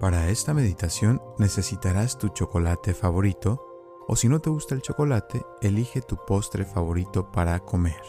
[0.00, 3.66] Para esta meditación necesitarás tu chocolate favorito
[4.08, 8.00] o si no te gusta el chocolate, elige tu postre favorito para comer.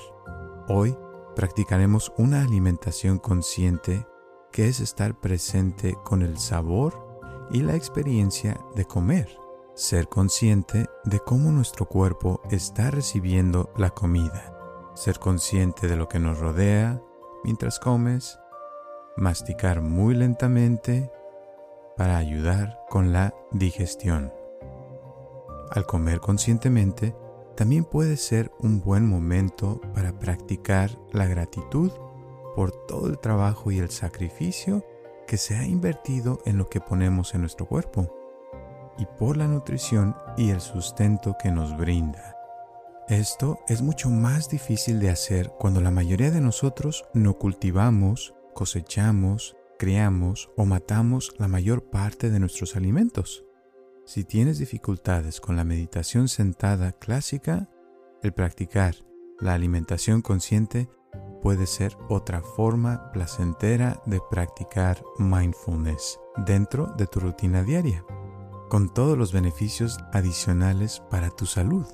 [0.70, 0.98] Hoy
[1.36, 4.08] practicaremos una alimentación consciente
[4.54, 6.94] que es estar presente con el sabor
[7.52, 9.28] y la experiencia de comer.
[9.76, 14.58] Ser consciente de cómo nuestro cuerpo está recibiendo la comida.
[14.96, 17.02] Ser consciente de lo que nos rodea
[17.44, 18.40] mientras comes.
[19.18, 21.12] Masticar muy lentamente
[21.98, 24.34] para ayudar con la digestión.
[25.72, 27.16] Al comer conscientemente,
[27.56, 31.92] también puede ser un buen momento para practicar la gratitud
[32.56, 34.86] por todo el trabajo y el sacrificio
[35.28, 38.14] que se ha invertido en lo que ponemos en nuestro cuerpo
[38.98, 42.36] y por la nutrición y el sustento que nos brinda.
[43.08, 49.56] Esto es mucho más difícil de hacer cuando la mayoría de nosotros no cultivamos, cosechamos,
[49.82, 53.46] criamos o matamos la mayor parte de nuestros alimentos.
[54.06, 57.68] Si tienes dificultades con la meditación sentada clásica,
[58.22, 58.94] el practicar
[59.40, 60.88] la alimentación consciente
[61.42, 68.06] puede ser otra forma placentera de practicar mindfulness dentro de tu rutina diaria,
[68.70, 71.88] con todos los beneficios adicionales para tu salud.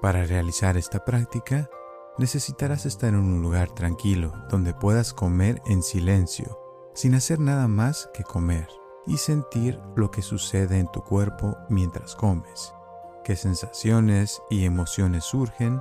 [0.00, 1.68] Para realizar esta práctica,
[2.16, 6.65] necesitarás estar en un lugar tranquilo donde puedas comer en silencio,
[6.96, 8.68] sin hacer nada más que comer,
[9.06, 12.72] y sentir lo que sucede en tu cuerpo mientras comes,
[13.22, 15.80] qué sensaciones y emociones surgen,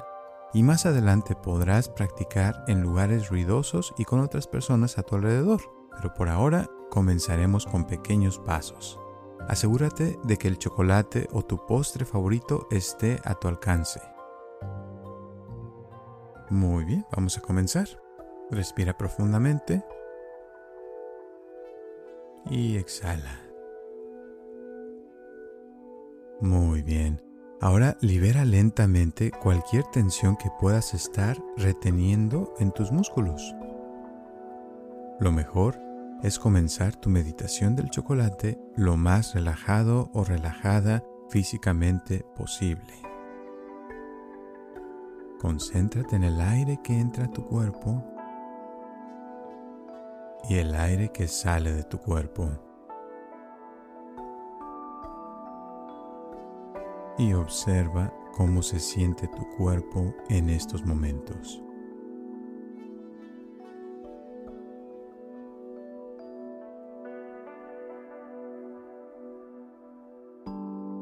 [0.53, 5.61] y más adelante podrás practicar en lugares ruidosos y con otras personas a tu alrededor.
[5.95, 8.99] Pero por ahora comenzaremos con pequeños pasos.
[9.47, 14.01] Asegúrate de que el chocolate o tu postre favorito esté a tu alcance.
[16.49, 17.87] Muy bien, vamos a comenzar.
[18.49, 19.83] Respira profundamente
[22.49, 23.41] y exhala.
[26.41, 27.21] Muy bien.
[27.61, 33.55] Ahora libera lentamente cualquier tensión que puedas estar reteniendo en tus músculos.
[35.19, 35.79] Lo mejor
[36.21, 42.93] es comenzar tu meditación del chocolate lo más relajado o relajada físicamente posible.
[45.39, 48.03] Concéntrate en el aire que entra a tu cuerpo
[50.49, 52.49] y el aire que sale de tu cuerpo.
[57.17, 61.61] y observa cómo se siente tu cuerpo en estos momentos.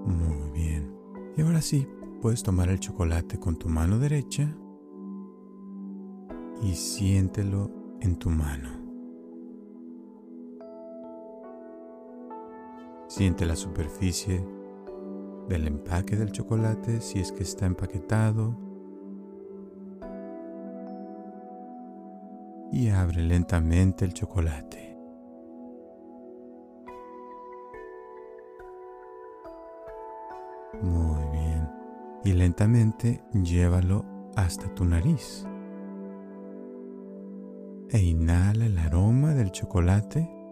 [0.05, 0.95] Muy bien.
[1.35, 1.87] Y ahora sí,
[2.21, 4.55] puedes tomar el chocolate con tu mano derecha
[6.61, 7.71] y siéntelo
[8.01, 8.82] en tu mano.
[13.15, 14.43] Siente la superficie
[15.47, 18.57] del empaque del chocolate si es que está empaquetado
[22.71, 24.97] y abre lentamente el chocolate.
[30.81, 31.69] Muy bien.
[32.23, 35.45] Y lentamente llévalo hasta tu nariz.
[37.91, 40.42] E inhala el aroma del chocolate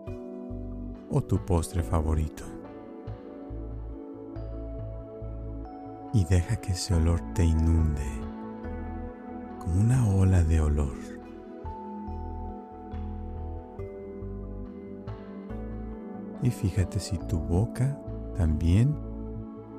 [1.12, 2.44] o tu postre favorito.
[6.14, 8.06] y deja que ese olor te inunde
[9.60, 10.98] como una ola de olor.
[16.42, 18.00] Y fíjate si tu boca
[18.36, 18.96] también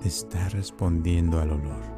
[0.04, 1.92] está respondiendo al olor.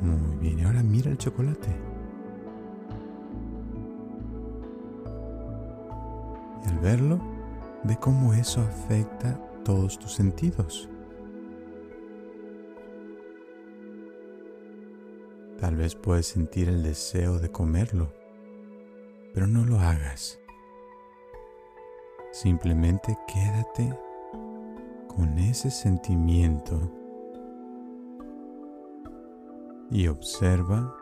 [0.00, 1.70] Muy bien, ahora mira el chocolate.
[6.82, 7.20] Verlo,
[7.84, 10.88] Ve cómo eso afecta todos tus sentidos.
[15.58, 18.12] Tal vez puedes sentir el deseo de comerlo,
[19.34, 20.38] pero no lo hagas.
[22.30, 23.98] Simplemente quédate
[25.08, 26.80] con ese sentimiento
[29.90, 30.94] y observa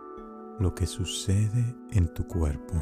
[0.59, 2.77] lo que sucede en tu cuerpo.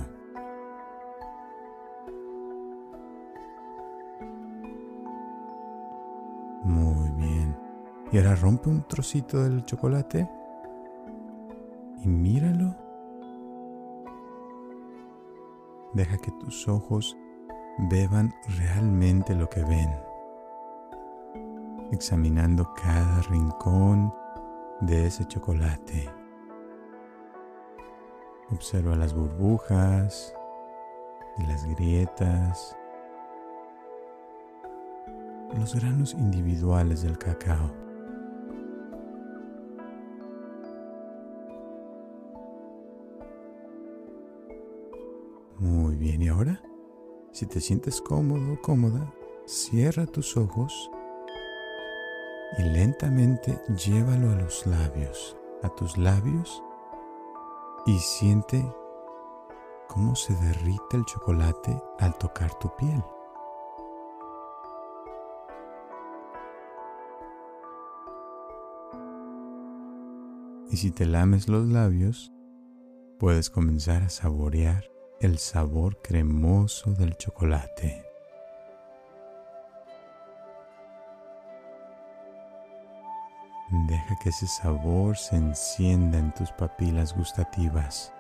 [8.23, 10.29] Rompe un trocito del chocolate
[12.03, 12.75] y míralo.
[15.95, 17.17] Deja que tus ojos
[17.91, 19.91] beban realmente lo que ven,
[21.93, 24.13] examinando cada rincón
[24.81, 26.11] de ese chocolate.
[28.51, 30.35] Observa las burbujas
[31.39, 32.77] y las grietas,
[35.57, 37.88] los granos individuales del cacao.
[45.99, 46.63] Bien, y ahora,
[47.33, 49.13] si te sientes cómodo o cómoda,
[49.47, 50.91] cierra tus ojos
[52.57, 56.63] y lentamente llévalo a los labios, a tus labios,
[57.87, 58.65] y siente
[59.89, 63.03] cómo se derrite el chocolate al tocar tu piel.
[70.71, 72.33] Y si te lames los labios,
[73.19, 74.85] puedes comenzar a saborear
[75.21, 78.05] el sabor cremoso del chocolate.
[83.89, 88.13] Deja que ese sabor se encienda en tus papilas gustativas.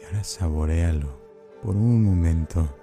[0.00, 1.08] Y ahora saborealo
[1.62, 2.79] por un momento.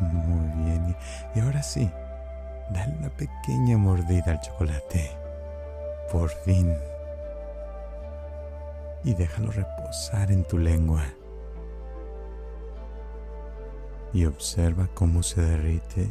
[0.00, 0.96] Muy bien.
[1.34, 1.90] Y ahora sí,
[2.70, 5.10] dale una pequeña mordida al chocolate.
[6.10, 6.74] Por fin.
[9.04, 11.04] Y déjalo reposar en tu lengua.
[14.12, 16.10] Y observa cómo se derrite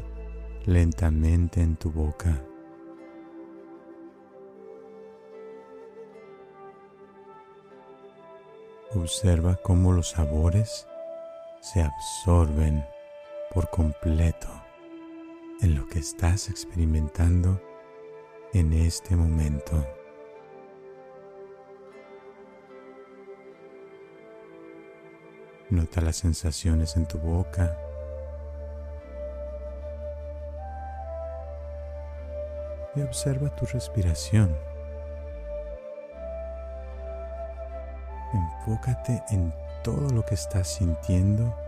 [0.65, 2.41] lentamente en tu boca.
[8.93, 10.87] Observa cómo los sabores
[11.59, 12.85] se absorben
[13.55, 14.49] por completo
[15.61, 17.61] en lo que estás experimentando
[18.51, 19.87] en este momento.
[25.69, 27.77] Nota las sensaciones en tu boca.
[32.93, 34.53] Y observa tu respiración.
[38.33, 41.64] Enfócate en todo lo que estás sintiendo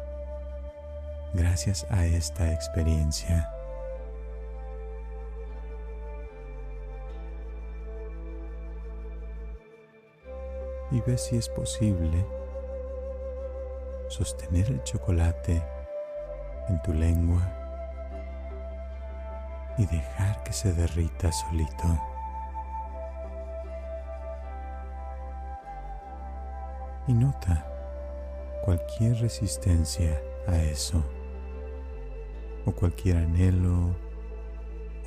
[1.37, 3.49] gracias a esta experiencia.
[10.91, 12.25] Y ve si es posible
[14.09, 15.63] sostener el chocolate
[16.69, 17.41] en tu lengua
[19.77, 21.87] y dejar que se derrita solito.
[27.07, 27.65] Y nota
[28.63, 31.03] cualquier resistencia a eso
[32.67, 33.95] o cualquier anhelo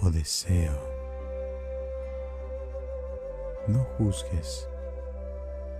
[0.00, 0.72] o deseo.
[3.68, 4.66] No juzgues,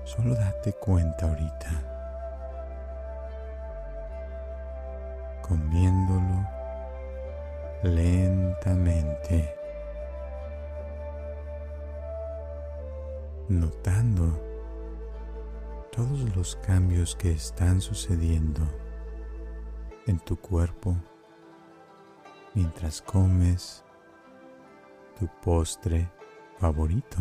[0.04, 1.70] solo date cuenta ahorita,
[5.40, 6.46] comiéndolo
[7.82, 9.56] lentamente,
[13.48, 14.38] notando
[15.90, 18.60] todos los cambios que están sucediendo
[20.06, 20.94] en tu cuerpo
[22.54, 23.84] mientras comes
[25.18, 26.10] tu postre
[26.58, 27.18] favorito.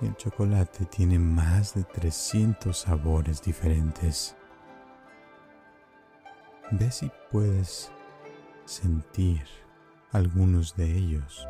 [0.00, 4.34] El chocolate tiene más de 300 sabores diferentes.
[6.72, 7.92] Ve si puedes
[8.64, 9.44] sentir
[10.10, 11.46] algunos de ellos.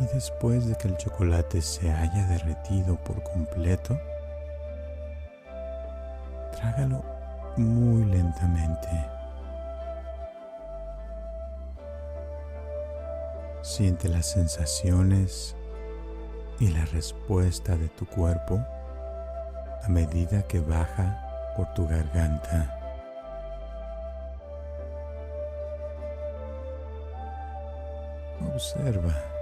[0.00, 3.98] Y después de que el chocolate se haya derretido por completo,
[6.52, 7.02] trágalo
[7.56, 8.88] muy lentamente.
[13.62, 15.56] Siente las sensaciones
[16.60, 18.60] y la respuesta de tu cuerpo
[19.82, 22.74] a medida que baja por tu garganta.
[28.54, 29.37] Observa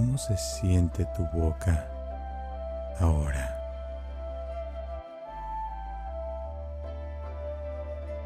[0.00, 1.86] ¿Cómo se siente tu boca
[3.00, 3.54] ahora?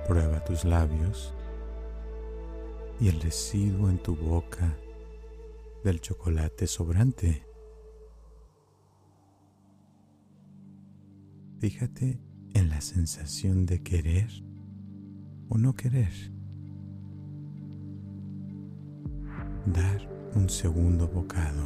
[0.07, 1.35] Prueba tus labios
[3.01, 4.73] y el residuo en tu boca
[5.83, 7.45] del chocolate sobrante.
[11.59, 12.21] Fíjate
[12.55, 14.31] en la sensación de querer
[15.49, 16.13] o no querer.
[19.67, 21.63] Dar un segundo bocado.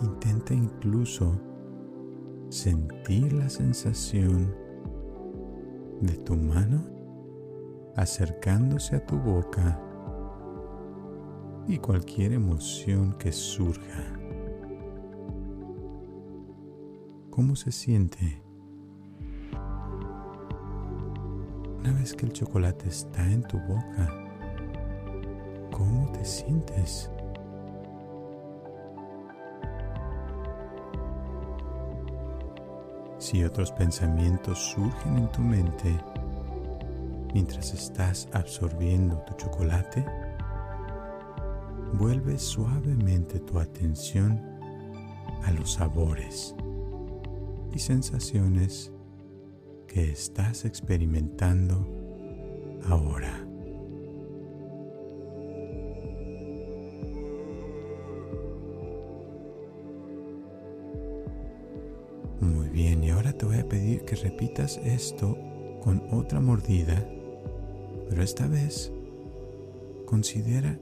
[0.00, 1.32] Intenta incluso
[2.48, 4.54] sentir la sensación
[6.00, 6.84] de tu mano
[7.96, 9.80] acercándose a tu boca
[11.66, 14.14] y cualquier emoción que surja.
[17.30, 18.47] ¿Cómo se siente?
[21.88, 24.12] Una vez que el chocolate está en tu boca,
[25.72, 27.10] ¿cómo te sientes?
[33.16, 35.98] Si otros pensamientos surgen en tu mente
[37.32, 40.04] mientras estás absorbiendo tu chocolate,
[41.94, 44.38] vuelve suavemente tu atención
[45.42, 46.54] a los sabores
[47.72, 48.92] y sensaciones
[49.88, 51.86] que estás experimentando
[52.84, 53.44] ahora.
[62.40, 65.36] Muy bien, y ahora te voy a pedir que repitas esto
[65.82, 67.04] con otra mordida,
[68.08, 68.92] pero esta vez
[70.06, 70.78] considera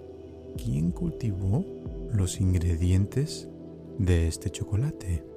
[0.56, 1.64] quién cultivó
[2.12, 3.48] los ingredientes
[3.98, 5.35] de este chocolate.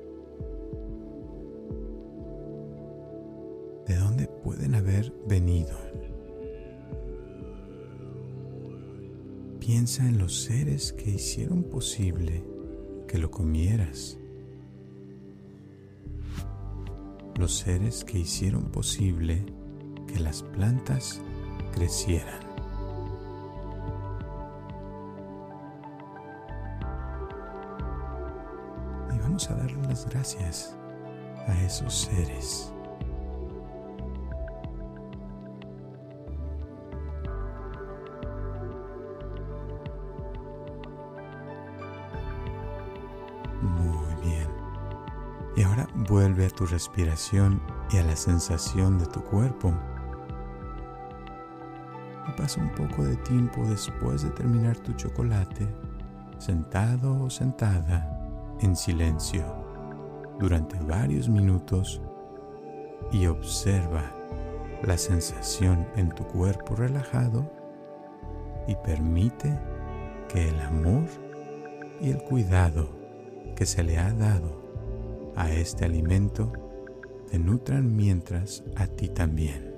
[4.49, 5.77] Pueden haber venido?
[9.59, 12.43] Piensa en los seres que hicieron posible
[13.07, 14.17] que lo comieras.
[17.37, 19.45] Los seres que hicieron posible
[20.07, 21.21] que las plantas
[21.71, 22.49] crecieran.
[29.49, 30.75] a darle las gracias
[31.47, 32.73] a esos seres.
[45.55, 49.73] Y ahora vuelve a tu respiración y a la sensación de tu cuerpo.
[52.27, 55.67] Y pasa un poco de tiempo después de terminar tu chocolate,
[56.37, 58.19] sentado o sentada
[58.61, 59.43] en silencio
[60.39, 62.01] durante varios minutos
[63.11, 64.03] y observa
[64.83, 67.49] la sensación en tu cuerpo relajado
[68.67, 69.59] y permite
[70.29, 71.03] que el amor
[71.99, 72.89] y el cuidado
[73.55, 74.68] que se le ha dado
[75.39, 76.51] a este alimento
[77.31, 79.68] te nutran mientras a ti también.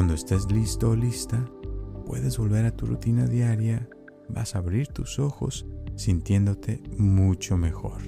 [0.00, 1.44] Cuando estés listo o lista,
[2.06, 3.86] puedes volver a tu rutina diaria,
[4.30, 8.00] vas a abrir tus ojos sintiéndote mucho mejor.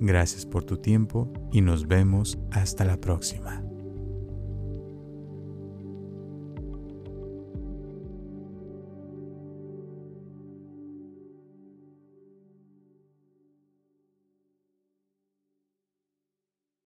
[0.00, 3.64] Gracias por tu tiempo y nos vemos hasta la próxima.